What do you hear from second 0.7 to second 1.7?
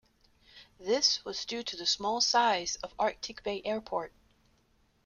This was due